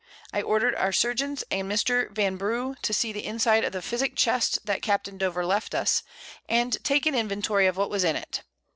[0.33, 2.09] I order'd our Surgeons and Mr.
[2.09, 5.15] Vanbrugh to see the Inside of the Physick Chest that Capt.
[5.15, 6.01] Dover left us,
[6.49, 8.41] and take an Inventory of what was in it.